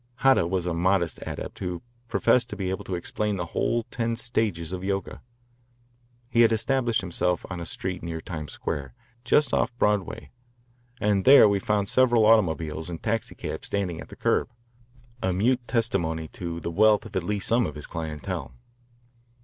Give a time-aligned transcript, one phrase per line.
[0.15, 4.15] Hata was a modest adept who professed to be able to explain the whole ten
[4.15, 5.21] stages of Yoga.
[6.27, 10.31] He had established himself on a street near Times Square, just off Broadway,
[10.99, 14.49] and there we found several automobiles and taxicabs standing at the curb,
[15.21, 18.55] a mute testimony to the wealth of at least some of his clientele.